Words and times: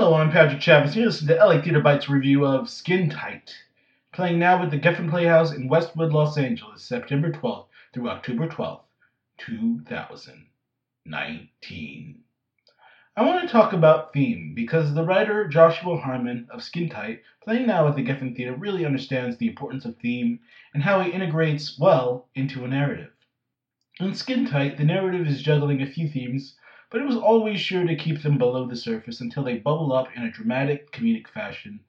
Hello, 0.00 0.14
I'm 0.14 0.32
Patrick 0.32 0.62
Chavez. 0.62 0.96
You 0.96 1.04
listen 1.04 1.28
to 1.28 1.34
LA 1.34 1.60
Theater 1.60 1.82
Bites 1.82 2.08
review 2.08 2.46
of 2.46 2.70
Skin 2.70 3.10
Tight, 3.10 3.54
playing 4.14 4.38
now 4.38 4.62
at 4.62 4.70
the 4.70 4.78
Geffen 4.78 5.10
Playhouse 5.10 5.52
in 5.52 5.68
Westwood, 5.68 6.10
Los 6.10 6.38
Angeles, 6.38 6.82
September 6.82 7.30
12th 7.30 7.66
through 7.92 8.08
October 8.08 8.48
12th, 8.48 8.80
2019. 9.36 12.18
I 13.14 13.26
want 13.26 13.42
to 13.42 13.48
talk 13.52 13.74
about 13.74 14.14
theme 14.14 14.54
because 14.54 14.94
the 14.94 15.04
writer 15.04 15.46
Joshua 15.46 15.98
Harmon 15.98 16.48
of 16.50 16.62
Skin 16.62 16.88
Tight, 16.88 17.20
playing 17.44 17.66
now 17.66 17.86
at 17.86 17.94
the 17.94 18.02
Geffen 18.02 18.34
Theater, 18.34 18.54
really 18.54 18.86
understands 18.86 19.36
the 19.36 19.48
importance 19.48 19.84
of 19.84 19.98
theme 19.98 20.40
and 20.72 20.82
how 20.82 21.02
it 21.02 21.14
integrates 21.14 21.78
well 21.78 22.26
into 22.34 22.64
a 22.64 22.68
narrative. 22.68 23.12
In 24.00 24.14
Skin 24.14 24.46
Tight, 24.46 24.78
the 24.78 24.84
narrative 24.84 25.26
is 25.26 25.42
juggling 25.42 25.82
a 25.82 25.86
few 25.86 26.08
themes 26.08 26.54
but 26.90 27.00
it 27.00 27.06
was 27.06 27.16
always 27.16 27.60
sure 27.60 27.84
to 27.84 27.94
keep 27.94 28.20
them 28.20 28.36
below 28.36 28.66
the 28.66 28.76
surface 28.76 29.20
until 29.20 29.44
they 29.44 29.56
bubble 29.56 29.92
up 29.92 30.08
in 30.16 30.24
a 30.24 30.30
dramatic 30.30 30.90
comedic 30.90 31.28
fashion. 31.28 31.80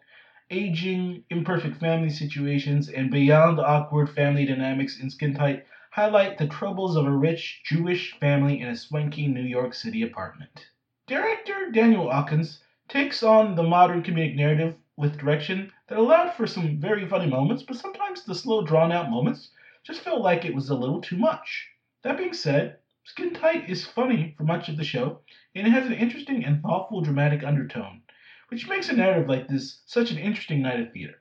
Aging, 0.51 1.23
imperfect 1.29 1.77
family 1.77 2.09
situations, 2.09 2.87
and 2.87 3.09
beyond 3.09 3.59
awkward 3.59 4.09
family 4.11 4.45
dynamics 4.45 4.99
in 4.99 5.09
Skin 5.09 5.33
Tight 5.33 5.65
highlight 5.91 6.37
the 6.37 6.47
troubles 6.47 6.95
of 6.95 7.05
a 7.05 7.11
rich 7.11 7.61
Jewish 7.65 8.13
family 8.19 8.61
in 8.61 8.67
a 8.67 8.75
swanky 8.75 9.27
New 9.27 9.41
York 9.41 9.73
City 9.73 10.03
apartment. 10.03 10.67
Director 11.07 11.71
Daniel 11.71 12.07
Aukin 12.07 12.45
takes 12.87 13.23
on 13.23 13.55
the 13.55 13.63
modern 13.63 14.03
comedic 14.03 14.35
narrative 14.35 14.75
with 14.97 15.17
direction 15.17 15.71
that 15.87 15.97
allowed 15.97 16.33
for 16.33 16.45
some 16.45 16.79
very 16.79 17.07
funny 17.07 17.27
moments, 17.27 17.63
but 17.63 17.75
sometimes 17.75 18.23
the 18.23 18.35
slow, 18.35 18.63
drawn 18.63 18.91
out 18.91 19.09
moments 19.09 19.49
just 19.83 20.01
felt 20.01 20.21
like 20.21 20.45
it 20.45 20.53
was 20.53 20.69
a 20.69 20.75
little 20.75 21.01
too 21.01 21.17
much. 21.17 21.69
That 22.03 22.17
being 22.17 22.33
said, 22.33 22.77
Skin 23.03 23.33
Tight 23.33 23.67
is 23.67 23.83
funny 23.83 24.35
for 24.37 24.43
much 24.43 24.69
of 24.69 24.77
the 24.77 24.83
show, 24.83 25.21
and 25.55 25.65
it 25.65 25.71
has 25.71 25.87
an 25.87 25.93
interesting 25.93 26.45
and 26.45 26.61
thoughtful 26.61 27.01
dramatic 27.01 27.43
undertone, 27.43 28.03
which 28.49 28.67
makes 28.67 28.89
a 28.89 28.93
narrative 28.93 29.27
like 29.27 29.47
this 29.47 29.81
such 29.87 30.11
an 30.11 30.19
interesting 30.19 30.61
night 30.61 30.79
of 30.79 30.93
theater. 30.93 31.19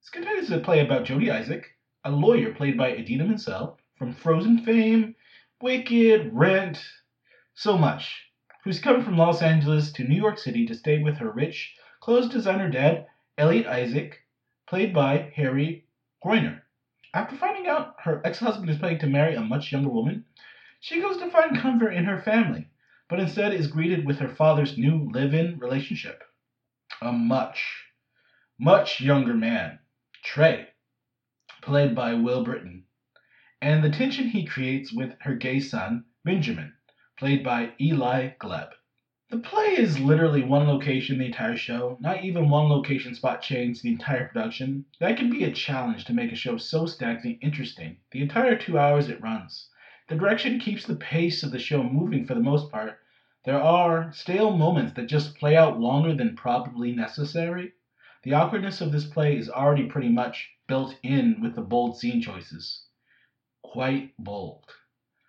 Skin 0.00 0.24
Tight 0.24 0.38
is 0.38 0.50
a 0.50 0.58
play 0.58 0.80
about 0.80 1.04
Jodi 1.04 1.30
Isaac, 1.30 1.76
a 2.04 2.10
lawyer 2.10 2.54
played 2.54 2.78
by 2.78 2.92
Idina 2.92 3.26
Menzel 3.26 3.78
from 3.96 4.14
Frozen 4.14 4.64
fame, 4.64 5.14
Wicked, 5.60 6.32
Rent, 6.32 6.82
so 7.52 7.76
much, 7.76 8.30
who's 8.64 8.80
come 8.80 9.04
from 9.04 9.18
Los 9.18 9.42
Angeles 9.42 9.92
to 9.92 10.04
New 10.04 10.16
York 10.16 10.38
City 10.38 10.64
to 10.64 10.74
stay 10.74 11.02
with 11.02 11.18
her 11.18 11.30
rich 11.30 11.76
clothes 12.00 12.30
designer 12.30 12.70
dad, 12.70 13.06
Elliot 13.36 13.66
Isaac, 13.66 14.22
played 14.66 14.94
by 14.94 15.30
Harry 15.36 15.84
Groener. 16.24 16.62
After 17.12 17.36
finding 17.36 17.66
out 17.66 17.96
her 17.98 18.22
ex-husband 18.24 18.70
is 18.70 18.78
planning 18.78 19.00
to 19.00 19.06
marry 19.06 19.34
a 19.34 19.42
much 19.42 19.70
younger 19.70 19.90
woman, 19.90 20.24
she 20.82 20.98
goes 20.98 21.18
to 21.18 21.30
find 21.30 21.58
comfort 21.58 21.90
in 21.90 22.04
her 22.06 22.18
family, 22.22 22.66
but 23.06 23.20
instead 23.20 23.52
is 23.52 23.66
greeted 23.66 24.06
with 24.06 24.18
her 24.18 24.34
father's 24.34 24.78
new 24.78 25.10
live 25.12 25.34
in 25.34 25.58
relationship. 25.58 26.22
A 27.02 27.12
much, 27.12 27.84
much 28.58 28.98
younger 28.98 29.34
man, 29.34 29.78
Trey, 30.24 30.68
played 31.60 31.94
by 31.94 32.14
Will 32.14 32.42
Brittain, 32.42 32.84
and 33.60 33.84
the 33.84 33.90
tension 33.90 34.28
he 34.28 34.46
creates 34.46 34.90
with 34.90 35.14
her 35.20 35.34
gay 35.34 35.60
son, 35.60 36.06
Benjamin, 36.24 36.72
played 37.18 37.44
by 37.44 37.74
Eli 37.78 38.30
Gelb. 38.40 38.70
The 39.28 39.38
play 39.38 39.76
is 39.76 40.00
literally 40.00 40.42
one 40.42 40.66
location 40.66 41.18
the 41.18 41.26
entire 41.26 41.58
show, 41.58 41.98
not 42.00 42.24
even 42.24 42.48
one 42.48 42.70
location 42.70 43.14
spot 43.14 43.42
change 43.42 43.82
the 43.82 43.90
entire 43.90 44.28
production. 44.28 44.86
That 44.98 45.18
can 45.18 45.28
be 45.28 45.44
a 45.44 45.52
challenge 45.52 46.06
to 46.06 46.14
make 46.14 46.32
a 46.32 46.36
show 46.36 46.56
so 46.56 46.86
stacked 46.86 47.26
and 47.26 47.36
interesting 47.42 47.98
the 48.12 48.22
entire 48.22 48.56
two 48.56 48.78
hours 48.78 49.10
it 49.10 49.20
runs. 49.20 49.68
The 50.10 50.16
direction 50.16 50.58
keeps 50.58 50.84
the 50.84 50.96
pace 50.96 51.44
of 51.44 51.52
the 51.52 51.60
show 51.60 51.84
moving 51.84 52.24
for 52.24 52.34
the 52.34 52.40
most 52.40 52.68
part. 52.72 52.98
There 53.44 53.62
are 53.62 54.10
stale 54.12 54.50
moments 54.50 54.94
that 54.94 55.06
just 55.06 55.38
play 55.38 55.56
out 55.56 55.78
longer 55.78 56.16
than 56.16 56.34
probably 56.34 56.90
necessary. 56.90 57.74
The 58.24 58.34
awkwardness 58.34 58.80
of 58.80 58.90
this 58.90 59.06
play 59.06 59.36
is 59.36 59.48
already 59.48 59.84
pretty 59.84 60.08
much 60.08 60.50
built 60.66 60.98
in 61.04 61.40
with 61.40 61.54
the 61.54 61.62
bold 61.62 61.96
scene 61.96 62.20
choices. 62.20 62.86
Quite 63.62 64.12
bold. 64.18 64.64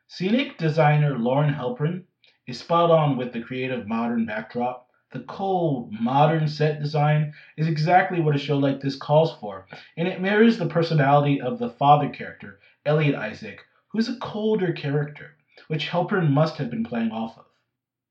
Scenic 0.07 0.57
designer 0.57 1.15
Lauren 1.15 1.53
Helpern 1.53 2.05
is 2.47 2.57
spot 2.57 2.89
on 2.89 3.17
with 3.17 3.33
the 3.33 3.41
creative 3.43 3.87
modern 3.87 4.25
backdrop. 4.25 4.89
The 5.11 5.19
cold, 5.25 5.91
modern 5.91 6.47
set 6.47 6.79
design 6.79 7.35
is 7.55 7.67
exactly 7.67 8.19
what 8.19 8.33
a 8.33 8.39
show 8.39 8.57
like 8.57 8.79
this 8.79 8.95
calls 8.95 9.35
for, 9.35 9.67
and 9.95 10.07
it 10.07 10.21
mirrors 10.21 10.57
the 10.57 10.65
personality 10.65 11.39
of 11.39 11.59
the 11.59 11.69
father 11.69 12.09
character, 12.09 12.59
Elliot 12.83 13.13
Isaac, 13.13 13.63
who's 13.91 14.07
a 14.07 14.15
colder 14.17 14.71
character, 14.71 15.35
which 15.67 15.89
Helpern 15.89 16.29
must 16.29 16.57
have 16.57 16.69
been 16.69 16.83
playing 16.83 17.11
off 17.11 17.37
of. 17.37 17.45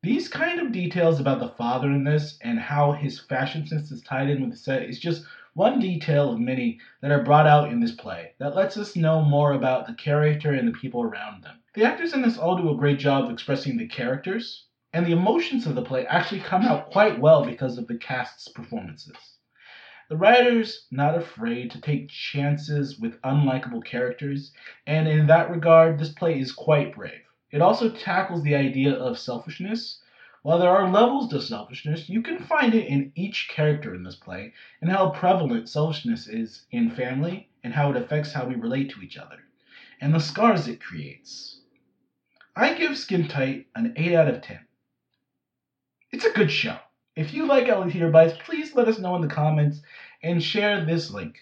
These 0.03 0.29
kind 0.29 0.61
of 0.61 0.73
details 0.73 1.21
about 1.21 1.41
the 1.41 1.49
father 1.49 1.91
in 1.91 2.05
this 2.05 2.39
and 2.43 2.59
how 2.59 2.93
his 2.93 3.21
fashion 3.21 3.67
sense 3.67 3.91
is 3.91 4.03
tied 4.03 4.31
in 4.31 4.41
with 4.41 4.51
the 4.51 4.57
set 4.57 4.83
is 4.83 4.99
just 4.99 5.25
one 5.55 5.79
detail 5.79 6.33
of 6.33 6.39
many 6.39 6.79
that 7.01 7.11
are 7.11 7.23
brought 7.23 7.47
out 7.47 7.71
in 7.71 7.81
this 7.81 7.93
play 7.93 8.33
that 8.39 8.55
lets 8.55 8.77
us 8.77 8.97
know 8.97 9.23
more 9.23 9.53
about 9.53 9.87
the 9.87 9.95
character 9.95 10.53
and 10.53 10.69
the 10.69 10.79
people 10.79 11.03
around 11.03 11.43
them. 11.43 11.57
The 11.75 11.85
actors 11.85 12.15
in 12.15 12.23
this 12.23 12.39
all 12.39 12.57
do 12.57 12.71
a 12.71 12.77
great 12.77 12.99
job 12.99 13.25
of 13.25 13.31
expressing 13.31 13.77
the 13.77 13.89
characters, 13.89 14.67
and 14.93 15.05
the 15.05 15.13
emotions 15.13 15.67
of 15.67 15.75
the 15.75 15.83
play 15.83 16.07
actually 16.07 16.41
come 16.41 16.63
out 16.63 16.91
quite 16.91 17.19
well 17.19 17.45
because 17.45 17.79
of 17.79 17.87
the 17.87 17.97
cast's 17.97 18.49
performances. 18.49 19.17
The 20.10 20.16
writer's 20.16 20.88
not 20.91 21.15
afraid 21.16 21.71
to 21.71 21.81
take 21.81 22.09
chances 22.09 22.98
with 22.98 23.22
unlikable 23.22 23.84
characters, 23.84 24.53
and 24.84 25.06
in 25.06 25.28
that 25.28 25.48
regard, 25.48 26.00
this 26.00 26.09
play 26.09 26.41
is 26.41 26.50
quite 26.50 26.97
brave. 26.97 27.22
It 27.53 27.62
also 27.62 27.91
tackles 27.91 28.43
the 28.43 28.56
idea 28.56 28.93
of 28.93 29.21
selfishness. 29.21 30.03
While 30.43 30.59
there 30.59 30.76
are 30.76 30.91
levels 30.91 31.28
to 31.28 31.41
selfishness, 31.41 32.09
you 32.09 32.22
can 32.22 32.41
find 32.41 32.75
it 32.75 32.88
in 32.88 33.12
each 33.15 33.48
character 33.50 33.94
in 33.94 34.03
this 34.03 34.16
play, 34.16 34.53
and 34.81 34.91
how 34.91 35.10
prevalent 35.10 35.69
selfishness 35.69 36.27
is 36.27 36.66
in 36.72 36.91
family, 36.91 37.48
and 37.62 37.72
how 37.72 37.92
it 37.92 37.97
affects 37.97 38.32
how 38.32 38.47
we 38.47 38.56
relate 38.56 38.91
to 38.91 39.03
each 39.03 39.16
other, 39.16 39.38
and 40.00 40.12
the 40.12 40.19
scars 40.19 40.66
it 40.66 40.82
creates. 40.82 41.60
I 42.56 42.75
give 42.75 42.98
Skin 42.98 43.28
Tight 43.28 43.69
an 43.77 43.94
8 43.94 44.12
out 44.15 44.27
of 44.27 44.42
10. 44.42 44.59
It's 46.10 46.25
a 46.25 46.32
good 46.32 46.50
show. 46.50 46.81
If 47.21 47.35
you 47.35 47.45
like 47.45 47.69
Theater 47.91 48.09
Bites, 48.09 48.33
please 48.47 48.75
let 48.75 48.89
us 48.89 48.99
know 48.99 49.15
in 49.15 49.21
the 49.21 49.29
comments 49.29 49.83
and 50.23 50.43
share 50.43 50.87
this 50.87 51.11
link. 51.11 51.37